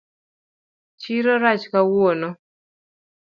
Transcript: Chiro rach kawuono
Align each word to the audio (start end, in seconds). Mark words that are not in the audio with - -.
Chiro 1.01 1.31
rach 1.41 1.63
kawuono 1.71 2.29